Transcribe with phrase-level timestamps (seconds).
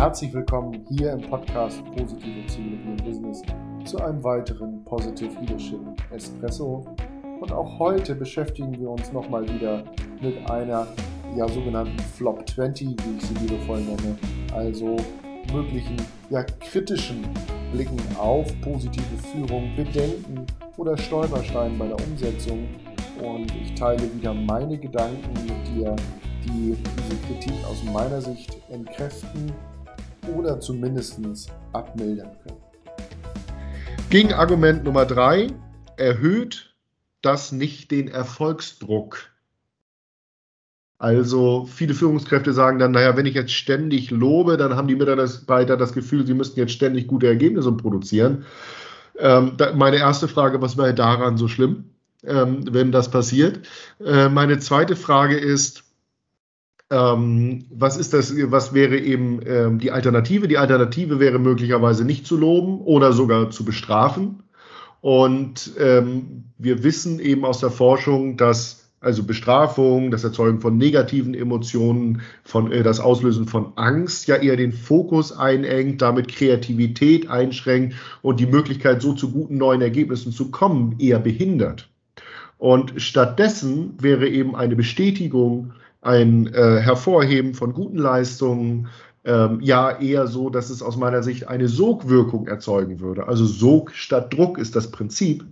[0.00, 3.42] Herzlich willkommen hier im Podcast Positive Psychologie im Business
[3.84, 5.78] zu einem weiteren Positive Leadership
[6.10, 6.86] Espresso.
[7.38, 9.84] Und auch heute beschäftigen wir uns nochmal wieder
[10.22, 10.86] mit einer
[11.36, 14.16] ja, sogenannten Flop 20, wie ich sie liebevoll nenne.
[14.54, 14.96] Also
[15.52, 15.98] möglichen
[16.30, 17.28] ja, kritischen
[17.70, 20.46] Blicken auf positive Führung, Bedenken
[20.78, 22.66] oder Stolpersteinen bei der Umsetzung.
[23.22, 25.94] Und ich teile wieder meine Gedanken mit dir,
[26.42, 29.52] die diese Kritik aus meiner Sicht entkräften
[30.34, 31.18] oder zumindest
[31.72, 32.60] abmildern können.
[34.10, 35.48] Gegenargument Nummer drei,
[35.96, 36.74] erhöht
[37.22, 39.30] das nicht den Erfolgsdruck?
[40.98, 45.76] Also viele Führungskräfte sagen dann, naja, wenn ich jetzt ständig lobe, dann haben die Mitarbeiter
[45.76, 48.44] das Gefühl, sie müssten jetzt ständig gute Ergebnisse produzieren.
[49.18, 51.84] Ähm, da, meine erste Frage, was wäre daran so schlimm,
[52.22, 53.60] ähm, wenn das passiert?
[54.04, 55.84] Äh, meine zweite Frage ist,
[56.90, 60.48] ähm, was ist das, was wäre eben ähm, die Alternative?
[60.48, 64.42] Die Alternative wäre möglicherweise nicht zu loben oder sogar zu bestrafen.
[65.00, 71.32] Und ähm, wir wissen eben aus der Forschung, dass also Bestrafung, das Erzeugen von negativen
[71.32, 77.94] Emotionen, von, äh, das Auslösen von Angst ja eher den Fokus einengt, damit Kreativität einschränkt
[78.20, 81.88] und die Möglichkeit, so zu guten neuen Ergebnissen zu kommen, eher behindert.
[82.58, 88.88] Und stattdessen wäre eben eine Bestätigung ein äh, Hervorheben von guten Leistungen,
[89.24, 93.28] ähm, ja eher so, dass es aus meiner Sicht eine Sogwirkung erzeugen würde.
[93.28, 95.44] Also Sog statt Druck ist das Prinzip.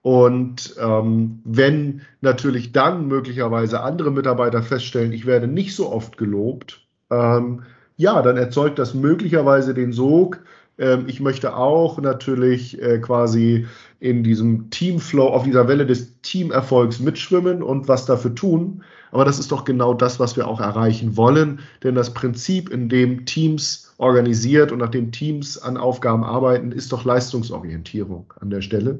[0.00, 6.86] Und ähm, wenn natürlich dann möglicherweise andere Mitarbeiter feststellen, ich werde nicht so oft gelobt,
[7.10, 7.62] ähm,
[7.96, 10.40] ja, dann erzeugt das möglicherweise den Sog.
[10.78, 13.66] Ähm, ich möchte auch natürlich äh, quasi
[14.00, 18.82] in diesem Teamflow, auf dieser Welle des Teamerfolgs mitschwimmen und was dafür tun.
[19.12, 21.60] Aber das ist doch genau das, was wir auch erreichen wollen.
[21.82, 26.92] Denn das Prinzip, in dem Teams organisiert und nach dem Teams an Aufgaben arbeiten, ist
[26.92, 28.98] doch Leistungsorientierung an der Stelle.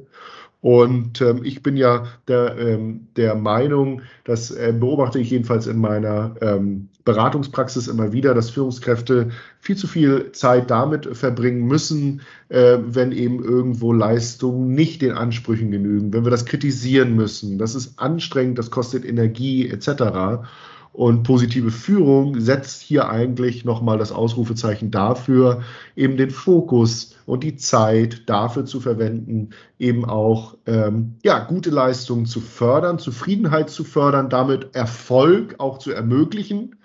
[0.65, 5.77] Und ähm, ich bin ja der, ähm, der Meinung, das äh, beobachte ich jedenfalls in
[5.79, 9.29] meiner ähm, Beratungspraxis immer wieder, dass Führungskräfte
[9.61, 15.71] viel zu viel Zeit damit verbringen müssen, äh, wenn eben irgendwo Leistungen nicht den Ansprüchen
[15.71, 17.59] genügen, wenn wir das kritisieren müssen.
[17.59, 20.47] Das ist anstrengend, das kostet Energie etc.
[20.95, 25.65] Und positive Führung setzt hier eigentlich nochmal das Ausrufezeichen dafür,
[25.97, 29.51] eben den Fokus und die Zeit dafür zu verwenden,
[29.81, 35.91] eben auch ähm, ja, gute Leistungen zu fördern, Zufriedenheit zu fördern, damit Erfolg auch zu
[35.91, 36.77] ermöglichen.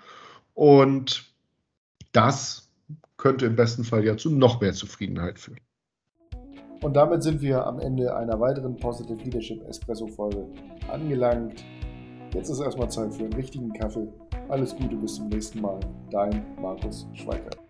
[0.54, 1.32] Und
[2.10, 2.68] das
[3.16, 5.60] könnte im besten Fall ja zu noch mehr Zufriedenheit führen.
[6.82, 10.48] Und damit sind wir am Ende einer weiteren Positive Leadership Espresso Folge
[10.90, 11.62] angelangt.
[12.32, 14.06] Jetzt ist erstmal Zeit für einen richtigen Kaffee.
[14.48, 15.80] Alles Gute, bis zum nächsten Mal.
[16.10, 17.69] Dein Markus Schweikert.